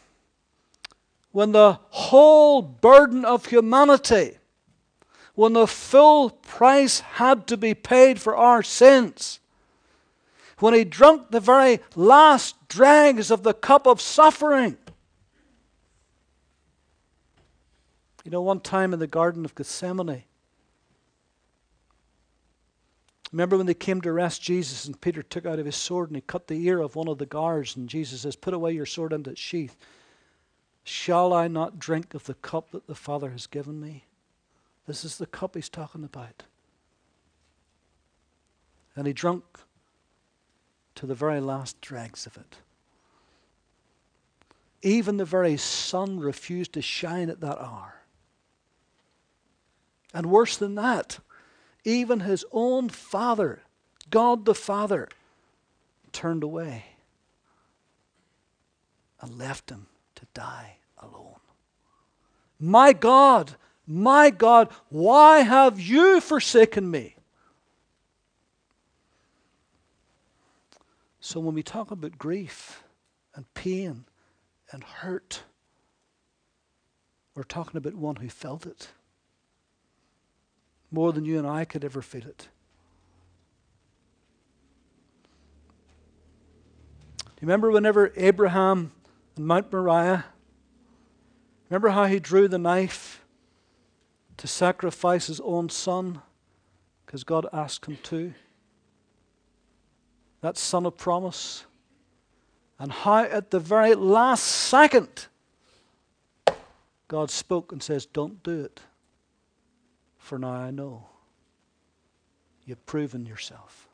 When 1.32 1.52
the 1.52 1.80
whole 1.90 2.62
burden 2.62 3.26
of 3.26 3.48
humanity 3.48 4.38
when 5.36 5.54
the 5.54 5.68
full 5.68 6.30
price 6.30 7.00
had 7.00 7.48
to 7.48 7.58
be 7.58 7.74
paid 7.74 8.22
for 8.22 8.36
our 8.36 8.62
sins, 8.62 9.40
when 10.60 10.74
he 10.74 10.84
drank 10.84 11.32
the 11.32 11.40
very 11.40 11.80
last 11.96 12.68
dregs 12.68 13.32
of 13.32 13.44
the 13.44 13.54
cup 13.54 13.88
of 13.88 14.00
suffering. 14.00 14.78
You 18.24 18.32
know, 18.32 18.42
one 18.42 18.60
time 18.60 18.94
in 18.94 19.00
the 19.00 19.08
Garden 19.08 19.44
of 19.44 19.56
Gethsemane, 19.56 20.24
remember 23.34 23.58
when 23.58 23.66
they 23.66 23.74
came 23.74 24.00
to 24.02 24.10
arrest 24.10 24.42
Jesus 24.42 24.86
and 24.86 25.02
Peter 25.02 25.24
took 25.24 25.46
out 25.46 25.60
of 25.60 25.66
his 25.66 25.76
sword 25.76 26.10
and 26.10 26.16
he 26.16 26.22
cut 26.22 26.48
the 26.48 26.66
ear 26.68 26.80
of 26.80 26.96
one 26.96 27.10
of 27.10 27.18
the 27.18 27.26
guards, 27.26 27.76
and 27.76 27.90
Jesus 27.90 28.22
says, 28.22 28.36
Put 28.36 28.54
away 28.54 28.72
your 28.72 28.86
sword 28.86 29.12
into 29.12 29.32
its 29.32 29.42
sheath. 29.42 29.76
Shall 30.84 31.34
I 31.34 31.48
not 31.48 31.80
drink 31.80 32.14
of 32.14 32.26
the 32.26 32.36
cup 32.36 32.72
that 32.72 32.88
the 32.88 32.96
Father 32.96 33.32
has 33.32 33.48
given 33.48 33.82
me? 33.82 34.06
This 34.86 35.04
is 35.04 35.18
the 35.18 35.26
cup 35.26 35.56
he's 35.56 35.70
talking 35.70 36.04
about. 36.04 36.44
And 38.96 39.08
he 39.08 39.14
drank 39.14 39.44
to 40.96 41.06
the 41.06 41.16
very 41.16 41.40
last 41.40 41.82
dregs 41.82 42.28
of 42.28 42.38
it. 42.38 42.58
Even 44.84 45.18
the 45.18 45.26
very 45.26 45.58
sun 45.58 46.20
refused 46.20 46.74
to 46.74 46.82
shine 46.82 47.30
at 47.30 47.40
that 47.40 47.58
hour. 47.60 48.02
And 50.14 50.28
worse 50.28 50.58
than 50.58 50.76
that, 50.76 51.20
even 51.84 52.22
his 52.22 52.46
own 52.52 52.90
father, 52.90 53.62
God 54.10 54.46
the 54.46 54.56
Father, 54.56 55.10
turned 56.12 56.44
away 56.44 56.86
and 59.20 59.38
left 59.38 59.70
him 59.70 59.88
to 60.16 60.26
die 60.34 60.78
alone. 60.98 61.40
My 62.60 62.94
God, 62.94 63.56
my 63.86 64.30
God, 64.30 64.70
why 64.90 65.40
have 65.40 65.80
you 65.80 66.22
forsaken 66.22 66.90
me? 66.90 67.16
So 71.20 71.40
when 71.40 71.56
we 71.56 71.64
talk 71.64 71.90
about 71.90 72.18
grief 72.18 72.84
and 73.34 73.52
pain 73.54 74.06
and 74.72 74.84
hurt, 74.84 75.44
we're 77.36 77.44
talking 77.44 77.78
about 77.78 77.96
one 77.96 78.18
who 78.18 78.30
felt 78.30 78.66
it 78.66 78.90
more 80.94 81.12
than 81.12 81.26
you 81.26 81.40
and 81.40 81.48
I 81.48 81.66
could 81.66 81.84
ever 81.84 82.02
feel 82.02 82.22
it. 82.22 82.48
Do 87.18 87.32
you 87.42 87.48
remember 87.48 87.72
whenever 87.72 88.14
Abraham 88.16 88.92
and 89.36 89.46
Mount 89.46 89.74
Moriah, 89.74 90.26
remember 91.70 91.90
how 91.90 92.06
he 92.06 92.20
drew 92.20 92.48
the 92.48 92.60
knife 92.60 93.26
to 94.38 94.48
sacrifice 94.48 95.28
his 95.28 95.42
own 95.42 95.68
son 95.70 96.22
because 97.06 97.24
God 97.24 97.48
asked 97.52 97.86
him 97.88 97.98
to. 98.04 98.34
That 100.42 100.58
son 100.58 100.86
of 100.86 100.98
promise. 100.98 101.66
And 102.78 102.92
how 102.92 103.24
at 103.24 103.50
the 103.52 103.60
very 103.60 103.96
last 103.96 104.44
second, 104.44 105.28
God 107.08 107.32
spoke 107.32 107.72
and 107.72 107.82
says, 107.82 108.06
Don't 108.06 108.44
do 108.44 108.62
it. 108.66 108.82
For 110.24 110.40
now 110.40 110.54
I 110.54 110.72
know. 110.72 111.04
You've 112.64 112.86
proven 112.86 113.26
yourself. 113.26 113.90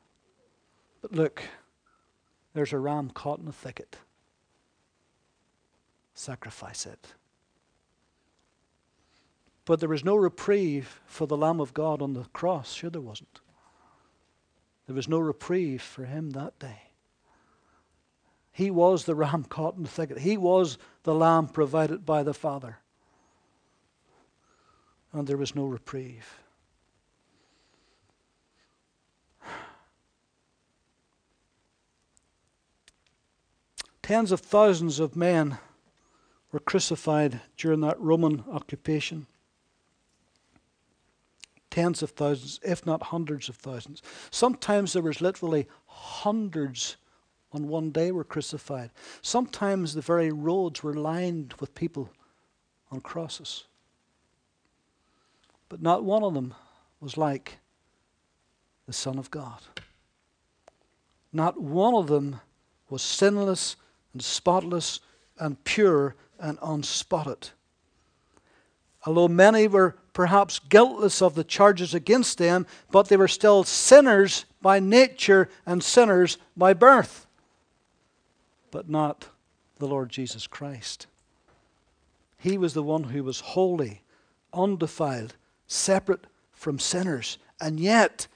But 1.02 1.12
look, 1.12 1.42
there's 2.54 2.72
a 2.72 2.78
ram 2.78 3.10
caught 3.10 3.40
in 3.40 3.48
a 3.48 3.52
thicket. 3.52 3.98
Sacrifice 6.14 6.86
it. 6.86 7.16
But 9.66 9.80
there 9.80 9.90
was 9.90 10.06
no 10.06 10.16
reprieve 10.16 11.02
for 11.08 11.26
the 11.26 11.36
Lamb 11.36 11.60
of 11.60 11.74
God 11.74 12.00
on 12.00 12.14
the 12.14 12.26
cross. 12.26 12.74
Sure, 12.74 12.92
there 12.92 13.02
wasn't. 13.02 13.40
There 14.86 14.96
was 14.96 15.10
no 15.10 15.18
reprieve 15.18 15.82
for 15.82 16.06
him 16.06 16.30
that 16.32 16.60
day. 16.60 16.92
He 18.52 18.70
was 18.70 19.06
the 19.06 19.16
ram 19.16 19.44
caught 19.50 19.78
in 19.78 19.82
the 19.82 19.90
thicket. 19.90 20.20
He 20.20 20.38
was 20.38 20.78
the 21.02 21.16
lamb 21.16 21.48
provided 21.48 22.06
by 22.06 22.22
the 22.22 22.36
Father. 22.36 22.78
And 25.12 25.28
there 25.28 25.38
was 25.38 25.56
no 25.56 25.66
reprieve. 25.66 26.40
Tens 34.02 34.32
of 34.32 34.40
thousands 34.40 35.00
of 35.00 35.16
men 35.16 35.58
were 36.52 36.60
crucified 36.60 37.42
during 37.58 37.82
that 37.82 38.00
Roman 38.00 38.44
occupation. 38.52 39.28
tens 41.70 42.02
of 42.04 42.12
thousands, 42.12 42.60
if 42.64 42.86
not 42.86 43.04
hundreds 43.04 43.50
of 43.50 43.56
thousands. 43.56 44.02
Sometimes 44.32 44.94
there 44.94 45.02
was 45.04 45.22
literally 45.22 45.68
hundreds 45.86 46.98
on 47.52 47.68
one 47.68 47.92
day 47.92 48.12
were 48.12 48.24
crucified. 48.24 48.92
Sometimes 49.22 49.94
the 49.94 50.02
very 50.02 50.32
roads 50.32 50.84
were 50.84 50.94
lined 50.94 51.54
with 51.60 51.74
people 51.76 52.10
on 52.92 53.02
crosses. 53.02 53.66
But 55.70 55.82
not 55.82 56.04
one 56.04 56.24
of 56.24 56.34
them 56.34 56.56
was 57.00 57.16
like 57.16 57.60
the 58.88 58.94
Son 58.94 59.20
of 59.20 59.32
God. 59.32 59.62
Not 61.32 61.62
one 61.62 61.94
of 61.94 62.08
them 62.08 62.42
was 62.90 63.04
sinless 63.04 63.76
and 64.14 64.24
spotless 64.24 65.00
and 65.38 65.64
pure 65.64 66.16
and 66.40 66.58
unspotted. 66.62 67.52
Although 69.06 69.28
many 69.28 69.68
were 69.68 69.96
perhaps 70.14 70.60
guiltless 70.60 71.22
of 71.22 71.36
the 71.36 71.44
charges 71.44 71.94
against 71.94 72.40
them, 72.40 72.66
but 72.92 73.08
they 73.08 73.16
were 73.16 73.28
still 73.28 73.64
sinners 73.64 74.46
by 74.62 74.80
nature 74.80 75.50
and 75.66 75.84
sinners 75.84 76.38
by 76.58 76.74
birth. 76.74 77.28
But 78.72 78.90
not 78.90 79.30
the 79.78 79.88
Lord 79.88 80.10
Jesus 80.10 80.48
Christ. 80.48 81.08
He 82.38 82.58
was 82.58 82.74
the 82.74 82.84
one 82.84 83.06
who 83.06 83.24
was 83.24 83.40
holy, 83.40 84.02
undefiled, 84.54 85.36
separate 85.70 86.28
from 86.52 86.80
sinners. 86.80 87.38
And 87.62 87.80
yet, 87.80 88.28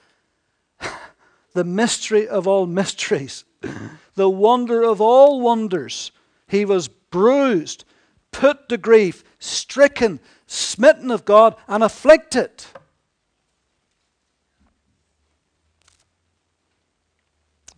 the 1.53 1.65
mystery 1.65 2.27
of 2.27 2.47
all 2.47 2.65
mysteries, 2.65 3.43
the 4.15 4.29
wonder 4.29 4.83
of 4.83 5.01
all 5.01 5.41
wonders, 5.41 6.11
he 6.47 6.63
was 6.63 6.87
bruised, 6.87 7.83
put 8.31 8.69
to 8.69 8.77
grief, 8.77 9.23
stricken, 9.39 10.19
smitten 10.47 11.11
of 11.11 11.25
God, 11.25 11.55
and 11.67 11.83
afflicted. 11.83 12.65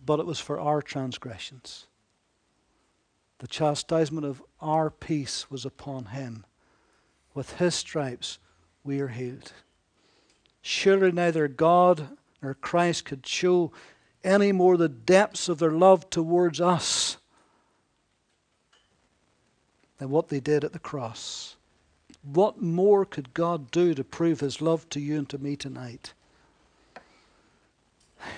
But 0.04 0.20
it 0.20 0.26
was 0.26 0.38
for 0.38 0.60
our 0.60 0.82
transgressions. 0.82 1.86
The 3.38 3.48
chastisement 3.48 4.24
of 4.24 4.42
our 4.60 4.88
peace 4.90 5.50
was 5.50 5.64
upon 5.64 6.06
him. 6.06 6.46
With 7.34 7.56
his 7.56 7.74
stripes 7.74 8.38
we 8.86 9.00
are 9.00 9.08
healed. 9.08 9.52
Surely 10.62 11.12
neither 11.12 11.48
God 11.48 12.08
nor 12.42 12.54
Christ 12.54 13.04
could 13.04 13.26
show 13.26 13.72
any 14.24 14.52
more 14.52 14.76
the 14.76 14.88
depths 14.88 15.48
of 15.48 15.58
their 15.58 15.70
love 15.70 16.08
towards 16.10 16.60
us 16.60 17.16
than 19.98 20.10
what 20.10 20.28
they 20.28 20.40
did 20.40 20.64
at 20.64 20.72
the 20.72 20.78
cross. 20.78 21.56
What 22.22 22.60
more 22.60 23.04
could 23.04 23.32
God 23.34 23.70
do 23.70 23.94
to 23.94 24.02
prove 24.02 24.40
his 24.40 24.60
love 24.60 24.88
to 24.90 25.00
you 25.00 25.18
and 25.18 25.28
to 25.28 25.38
me 25.38 25.56
tonight? 25.56 26.12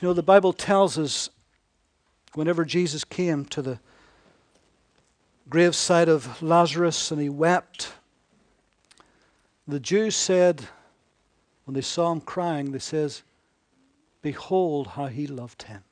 You 0.01 0.09
know, 0.09 0.13
the 0.13 0.23
Bible 0.23 0.53
tells 0.53 0.99
us 0.99 1.31
whenever 2.35 2.65
Jesus 2.65 3.05
came 3.05 3.45
to 3.47 3.63
the 3.63 3.81
graveside 5.49 6.09
of 6.09 6.43
Lazarus 6.43 7.11
and 7.11 7.21
he 7.21 7.29
wept, 7.29 7.93
the 9.69 9.81
Jews 9.81 10.17
said, 10.17 10.67
when 11.65 11.75
they 11.75 11.83
saw 11.83 12.11
him 12.11 12.23
crying, 12.23 12.73
they 12.73 12.79
says, 12.79 13.23
Behold 14.23 14.89
how 14.89 15.07
he 15.07 15.27
loved 15.27 15.65
him. 15.65 15.85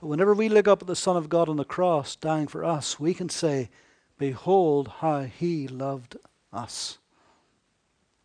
But 0.00 0.08
whenever 0.08 0.34
we 0.34 0.48
look 0.48 0.68
up 0.68 0.82
at 0.82 0.88
the 0.88 0.96
Son 0.96 1.16
of 1.16 1.28
God 1.28 1.48
on 1.48 1.56
the 1.56 1.64
cross 1.64 2.16
dying 2.16 2.48
for 2.48 2.64
us, 2.64 2.98
we 2.98 3.14
can 3.14 3.28
say, 3.28 3.70
Behold 4.18 4.88
how 4.98 5.22
he 5.22 5.68
loved 5.68 6.16
us 6.52 6.98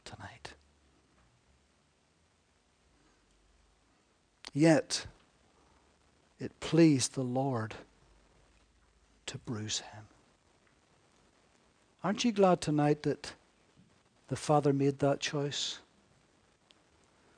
tonight. 0.04 0.54
Yet, 4.54 5.06
it 6.40 6.60
pleased 6.60 7.14
the 7.14 7.22
Lord 7.22 7.76
to 9.28 9.38
bruise 9.38 9.80
him. 9.80 10.09
Aren't 12.04 12.24
you 12.24 12.32
glad 12.32 12.62
tonight 12.62 13.04
that 13.04 13.34
the 14.28 14.36
Father 14.36 14.74
made 14.74 15.00
that 15.00 15.20
choice? 15.20 15.80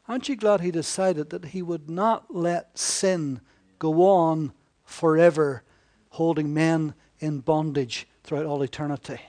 Aren't 0.07 0.29
you 0.29 0.35
glad 0.35 0.61
he 0.61 0.71
decided 0.71 1.29
that 1.29 1.45
he 1.45 1.61
would 1.61 1.89
not 1.89 2.35
let 2.35 2.77
sin 2.77 3.41
go 3.79 4.03
on 4.03 4.53
forever, 4.85 5.63
holding 6.09 6.53
men 6.53 6.93
in 7.19 7.39
bondage 7.39 8.07
throughout 8.23 8.45
all 8.45 8.61
eternity. 8.61 9.19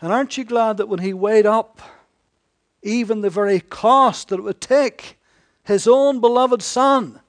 And 0.00 0.12
aren't 0.12 0.36
you 0.36 0.44
glad 0.44 0.76
that 0.76 0.88
when 0.88 0.98
he 0.98 1.14
weighed 1.14 1.46
up 1.46 1.80
even 2.82 3.22
the 3.22 3.30
very 3.30 3.60
cost 3.60 4.28
that 4.28 4.38
it 4.38 4.42
would 4.42 4.60
take 4.60 5.18
his 5.64 5.86
own 5.86 6.20
beloved 6.20 6.62
son, 6.62 7.20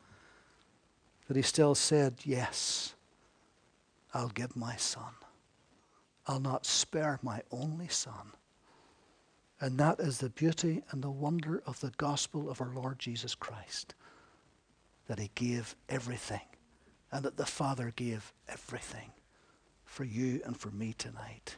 that 1.27 1.37
he 1.37 1.43
still 1.43 1.75
said, 1.75 2.15
Yes, 2.23 2.95
I'll 4.13 4.29
give 4.29 4.55
my 4.55 4.75
son. 4.75 5.13
I'll 6.29 6.39
not 6.39 6.63
spare 6.63 7.17
my 7.23 7.41
only 7.49 7.87
son. 7.87 8.33
And 9.59 9.79
that 9.79 9.99
is 9.99 10.19
the 10.19 10.29
beauty 10.29 10.83
and 10.91 11.01
the 11.01 11.09
wonder 11.09 11.63
of 11.65 11.79
the 11.79 11.91
gospel 11.97 12.51
of 12.51 12.61
our 12.61 12.71
Lord 12.71 12.99
Jesus 12.99 13.33
Christ 13.33 13.95
that 15.07 15.17
he 15.17 15.31
gave 15.33 15.75
everything 15.89 16.45
and 17.11 17.25
that 17.25 17.35
the 17.35 17.47
Father 17.47 17.91
gave 17.95 18.31
everything 18.47 19.09
for 19.85 20.03
you 20.03 20.39
and 20.45 20.55
for 20.55 20.69
me 20.69 20.93
tonight. 20.95 21.55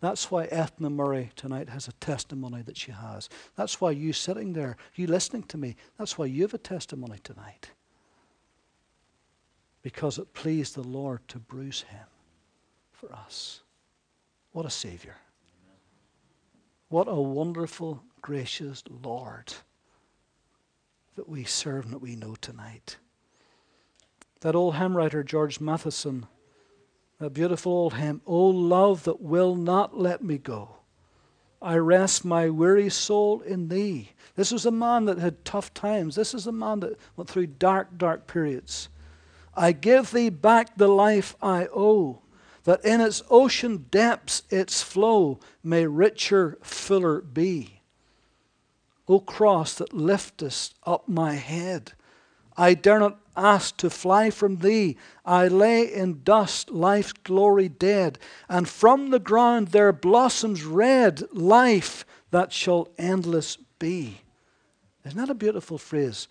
That's 0.00 0.30
why 0.30 0.48
Ethna 0.52 0.90
Murray 0.90 1.30
tonight 1.34 1.70
has 1.70 1.88
a 1.88 1.92
testimony 1.92 2.60
that 2.60 2.76
she 2.76 2.92
has. 2.92 3.30
That's 3.56 3.80
why 3.80 3.92
you 3.92 4.12
sitting 4.12 4.52
there, 4.52 4.76
you 4.96 5.06
listening 5.06 5.44
to 5.44 5.56
me, 5.56 5.76
that's 5.96 6.18
why 6.18 6.26
you 6.26 6.42
have 6.42 6.52
a 6.52 6.58
testimony 6.58 7.20
tonight. 7.24 7.70
Because 9.80 10.18
it 10.18 10.34
pleased 10.34 10.74
the 10.74 10.82
Lord 10.82 11.26
to 11.28 11.38
bruise 11.38 11.86
him 11.88 12.06
for 12.92 13.10
us. 13.14 13.62
What 14.52 14.66
a 14.66 14.70
Savior. 14.70 15.16
What 16.88 17.06
a 17.08 17.14
wonderful, 17.14 18.02
gracious 18.22 18.82
Lord 19.02 19.52
that 21.16 21.28
we 21.28 21.44
serve 21.44 21.84
and 21.84 21.94
that 21.94 21.98
we 21.98 22.16
know 22.16 22.34
tonight. 22.36 22.96
That 24.40 24.54
old 24.54 24.76
hymn 24.76 24.96
writer, 24.96 25.22
George 25.22 25.60
Matheson, 25.60 26.26
that 27.18 27.30
beautiful 27.30 27.72
old 27.72 27.94
hymn, 27.94 28.22
O 28.24 28.46
love 28.46 29.04
that 29.04 29.20
will 29.20 29.56
not 29.56 29.98
let 29.98 30.22
me 30.22 30.38
go. 30.38 30.76
I 31.60 31.76
rest 31.76 32.24
my 32.24 32.48
weary 32.48 32.88
soul 32.88 33.40
in 33.40 33.68
thee. 33.68 34.12
This 34.36 34.52
was 34.52 34.64
a 34.64 34.70
man 34.70 35.06
that 35.06 35.18
had 35.18 35.44
tough 35.44 35.74
times. 35.74 36.14
This 36.14 36.34
is 36.34 36.46
a 36.46 36.52
man 36.52 36.80
that 36.80 36.96
went 37.16 37.28
through 37.28 37.48
dark, 37.48 37.98
dark 37.98 38.28
periods. 38.28 38.88
I 39.54 39.72
give 39.72 40.12
thee 40.12 40.30
back 40.30 40.76
the 40.76 40.86
life 40.86 41.34
I 41.42 41.66
owe, 41.74 42.22
that 42.68 42.84
in 42.84 43.00
its 43.00 43.22
ocean 43.30 43.86
depths 43.90 44.42
its 44.50 44.82
flow 44.82 45.40
may 45.64 45.86
richer, 45.86 46.58
fuller 46.60 47.22
be. 47.22 47.80
O 49.08 49.20
cross 49.20 49.76
that 49.76 49.94
liftest 49.94 50.74
up 50.84 51.08
my 51.08 51.32
head. 51.32 51.92
I 52.58 52.74
dare 52.74 52.98
not 52.98 53.20
ask 53.34 53.74
to 53.78 53.88
fly 53.88 54.28
from 54.28 54.56
thee. 54.56 54.98
I 55.24 55.48
lay 55.48 55.90
in 55.90 56.20
dust, 56.24 56.68
life's 56.68 57.14
glory 57.14 57.70
dead, 57.70 58.18
and 58.50 58.68
from 58.68 59.12
the 59.12 59.18
ground 59.18 59.68
there 59.68 59.90
blossoms 59.90 60.62
red 60.62 61.22
life 61.32 62.04
that 62.32 62.52
shall 62.52 62.88
endless 62.98 63.56
be. 63.78 64.20
Isn't 65.06 65.16
that 65.16 65.30
a 65.30 65.34
beautiful 65.34 65.78
phrase? 65.78 66.28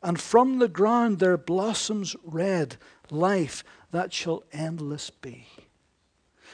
And 0.00 0.20
from 0.20 0.60
the 0.60 0.68
ground 0.68 1.18
there 1.18 1.36
blossoms 1.36 2.14
red 2.22 2.76
life 3.10 3.64
that 3.90 4.12
shall 4.12 4.44
endless 4.52 5.10
be. 5.10 5.48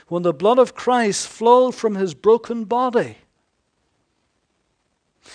When 0.08 0.22
the 0.22 0.32
blood 0.32 0.58
of 0.58 0.74
Christ 0.74 1.28
flowed 1.28 1.74
from 1.74 1.94
his 1.94 2.14
broken 2.14 2.64
body, 2.64 3.18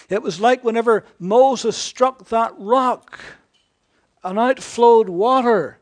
it 0.09 0.21
was 0.21 0.39
like 0.39 0.63
whenever 0.63 1.05
Moses 1.19 1.77
struck 1.77 2.29
that 2.29 2.53
rock 2.57 3.19
and 4.23 4.39
out 4.39 4.61
flowed 4.61 5.09
water. 5.09 5.79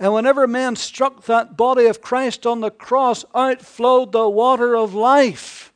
And 0.00 0.14
whenever 0.14 0.46
man 0.46 0.76
struck 0.76 1.24
that 1.24 1.56
body 1.56 1.86
of 1.86 2.00
Christ 2.00 2.46
on 2.46 2.60
the 2.60 2.70
cross, 2.70 3.24
out 3.34 3.60
flowed 3.60 4.12
the 4.12 4.28
water 4.28 4.76
of 4.76 4.94
life. 4.94 5.72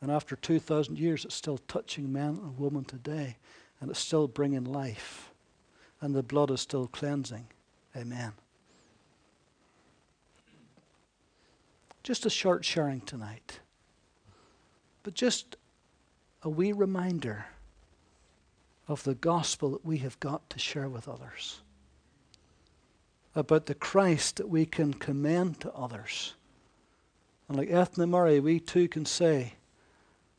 And 0.00 0.10
after 0.10 0.34
2,000 0.34 0.98
years, 0.98 1.26
it's 1.26 1.34
still 1.34 1.58
touching 1.68 2.10
man 2.10 2.40
and 2.42 2.58
woman 2.58 2.84
today, 2.84 3.36
and 3.80 3.90
it's 3.90 4.00
still 4.00 4.26
bringing 4.26 4.64
life, 4.64 5.30
and 6.00 6.14
the 6.14 6.22
blood 6.22 6.50
is 6.50 6.62
still 6.62 6.86
cleansing. 6.86 7.46
Amen. 7.94 8.32
Just 12.02 12.24
a 12.24 12.30
short 12.30 12.64
sharing 12.64 13.02
tonight, 13.02 13.60
but 15.02 15.14
just 15.14 15.56
a 16.42 16.48
wee 16.48 16.72
reminder 16.72 17.46
of 18.88 19.04
the 19.04 19.14
gospel 19.14 19.70
that 19.70 19.84
we 19.84 19.98
have 19.98 20.18
got 20.18 20.48
to 20.50 20.58
share 20.58 20.88
with 20.88 21.06
others, 21.06 21.60
about 23.34 23.66
the 23.66 23.74
Christ 23.74 24.36
that 24.36 24.48
we 24.48 24.64
can 24.64 24.94
commend 24.94 25.60
to 25.60 25.72
others. 25.72 26.34
And 27.48 27.56
like 27.58 27.68
Ethna 27.68 28.06
Murray, 28.06 28.40
we 28.40 28.60
too 28.60 28.88
can 28.88 29.04
say, 29.04 29.54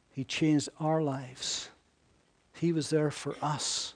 He 0.10 0.24
changed 0.24 0.70
our 0.80 1.02
lives. 1.02 1.70
He 2.54 2.74
was 2.74 2.90
there 2.90 3.12
for 3.12 3.36
us. 3.42 3.94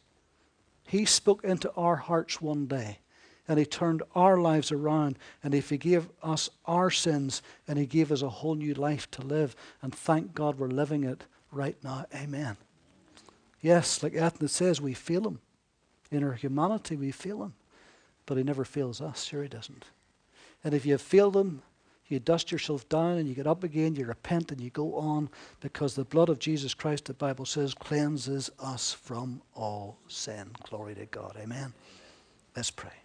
He 0.83 1.05
spoke 1.05 1.43
into 1.43 1.71
our 1.73 1.95
hearts 1.95 2.39
one 2.39 2.67
day 2.67 2.99
and 3.47 3.59
He 3.59 3.65
turned 3.65 4.03
our 4.15 4.37
lives 4.37 4.71
around 4.71 5.17
and 5.43 5.53
He 5.53 5.61
forgave 5.61 6.07
us 6.23 6.49
our 6.65 6.89
sins 6.89 7.41
and 7.67 7.77
He 7.77 7.85
gave 7.85 8.11
us 8.11 8.21
a 8.21 8.29
whole 8.29 8.55
new 8.55 8.73
life 8.73 9.09
to 9.11 9.21
live. 9.21 9.55
And 9.81 9.93
thank 9.93 10.33
God 10.33 10.57
we're 10.57 10.67
living 10.67 11.03
it 11.03 11.25
right 11.51 11.75
now. 11.83 12.05
Amen. 12.13 12.57
Yes, 13.61 14.03
like 14.03 14.13
Ethna 14.13 14.47
says, 14.47 14.79
we 14.79 14.93
feel 14.93 15.27
Him. 15.27 15.39
In 16.11 16.23
our 16.23 16.33
humanity, 16.33 16.95
we 16.95 17.11
feel 17.11 17.43
Him. 17.43 17.53
But 18.25 18.37
He 18.37 18.43
never 18.43 18.65
fails 18.65 19.01
us. 19.01 19.23
Sure, 19.23 19.43
He 19.43 19.49
doesn't. 19.49 19.85
And 20.63 20.73
if 20.73 20.85
you 20.85 20.97
feel 20.97 21.31
Him, 21.31 21.61
you 22.07 22.19
dust 22.19 22.51
yourself 22.51 22.87
down 22.87 23.17
and 23.17 23.27
you 23.27 23.33
get 23.33 23.47
up 23.47 23.63
again, 23.63 23.95
you 23.95 24.05
repent 24.05 24.51
and 24.51 24.61
you 24.61 24.69
go 24.69 24.95
on 24.95 25.29
because 25.59 25.95
the 25.95 26.03
blood 26.03 26.29
of 26.29 26.37
Jesus 26.37 26.73
Christ, 26.73 27.05
the 27.05 27.13
Bible 27.13 27.45
says, 27.45 27.73
cleanses 27.73 28.51
us 28.59 28.93
from 28.93 29.41
all 29.55 29.97
sin. 30.07 30.51
Glory 30.69 30.93
to 30.95 31.05
God. 31.07 31.35
Amen. 31.41 31.73
Let's 32.55 32.69
pray. 32.69 33.04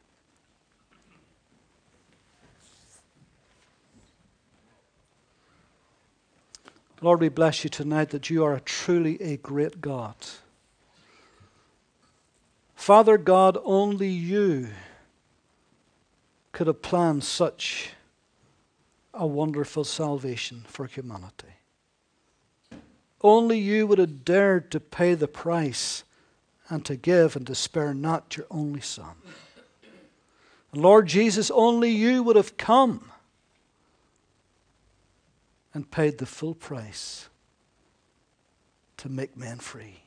Lord, 7.02 7.20
we 7.20 7.30
bless 7.30 7.64
you 7.64 7.70
tonight 7.70 8.10
that 8.10 8.28
you 8.28 8.44
are 8.44 8.60
truly 8.60 9.20
a 9.22 9.38
great 9.38 9.80
God. 9.80 10.14
Father 12.74 13.16
God, 13.16 13.56
only 13.64 14.08
you 14.08 14.68
could 16.52 16.66
have 16.66 16.82
planned 16.82 17.24
such 17.24 17.90
a 19.14 19.26
wonderful 19.26 19.84
salvation 19.84 20.64
for 20.66 20.86
humanity. 20.86 21.54
Only 23.22 23.58
you 23.58 23.86
would 23.86 23.98
have 23.98 24.24
dared 24.24 24.70
to 24.70 24.80
pay 24.80 25.14
the 25.14 25.28
price 25.28 26.04
and 26.68 26.84
to 26.84 26.96
give 26.96 27.34
and 27.34 27.46
to 27.46 27.54
spare 27.54 27.94
not 27.94 28.36
your 28.36 28.46
only 28.50 28.80
Son. 28.80 29.14
Lord 30.74 31.06
Jesus, 31.06 31.50
only 31.50 31.90
you 31.90 32.22
would 32.22 32.36
have 32.36 32.56
come 32.56 33.09
and 35.72 35.90
paid 35.90 36.18
the 36.18 36.26
full 36.26 36.54
price 36.54 37.28
to 38.96 39.08
make 39.08 39.36
men 39.36 39.58
free. 39.58 40.02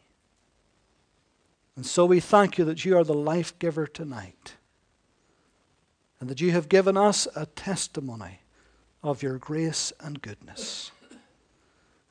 And 1.75 1.85
so 1.85 2.05
we 2.05 2.19
thank 2.19 2.57
you 2.57 2.65
that 2.65 2.85
you 2.85 2.97
are 2.97 3.03
the 3.03 3.13
life 3.13 3.57
giver 3.59 3.87
tonight 3.87 4.55
and 6.19 6.29
that 6.29 6.41
you 6.41 6.51
have 6.51 6.69
given 6.69 6.95
us 6.95 7.27
a 7.35 7.45
testimony 7.47 8.41
of 9.01 9.23
your 9.23 9.37
grace 9.37 9.91
and 9.99 10.21
goodness. 10.21 10.91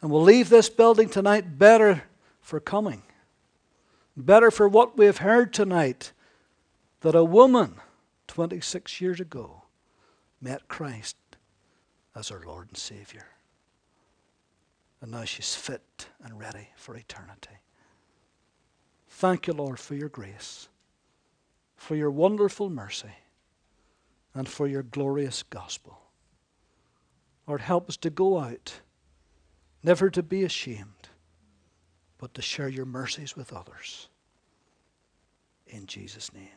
And 0.01 0.11
we'll 0.11 0.23
leave 0.23 0.49
this 0.49 0.69
building 0.69 1.09
tonight 1.09 1.59
better 1.59 2.03
for 2.41 2.59
coming, 2.59 3.03
better 4.17 4.51
for 4.51 4.69
what 4.69 4.99
we 4.99 5.07
have 5.07 5.19
heard 5.19 5.53
tonight 5.53 6.13
that 7.03 7.15
a 7.15 7.25
woman 7.25 7.77
26 8.27 9.01
years 9.01 9.21
ago 9.21 9.63
met 10.41 10.67
Christ 10.67 11.17
as 12.15 12.29
her 12.29 12.43
Lord 12.45 12.69
and 12.69 12.77
Savior 12.77 13.27
and 15.03 15.11
now 15.11 15.25
she's 15.25 15.55
fit 15.55 16.07
and 16.25 16.39
ready 16.39 16.69
for 16.77 16.97
eternity. 16.97 17.59
Thank 19.09 19.49
you, 19.49 19.53
Lord, 19.53 19.79
for 19.79 19.95
your 19.95 20.09
grace, 20.09 20.69
for 21.77 21.97
your 21.97 22.11
wonderful 22.11 22.71
mercy, 22.71 23.13
and 24.33 24.49
for 24.49 24.67
your 24.67 24.85
glorious 24.85 25.43
gospel. 25.43 25.99
Lord, 27.47 27.61
help 27.61 27.89
us 27.89 27.97
to 27.99 28.11
go 28.11 28.39
out, 28.39 28.81
never 29.83 30.09
to 30.09 30.23
be 30.23 30.45
ashamed, 30.45 31.09
but 32.17 32.33
to 32.35 32.43
share 32.43 32.69
your 32.69 32.87
mercies 32.87 33.37
with 33.37 33.53
others. 33.53 34.09
In 35.67 35.87
Jesus' 35.87 36.33
name. 36.33 36.49